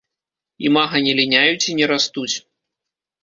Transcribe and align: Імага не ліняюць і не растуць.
Імага 0.69 1.01
не 1.07 1.13
ліняюць 1.19 1.67
і 1.73 1.77
не 1.81 1.85
растуць. 1.93 2.33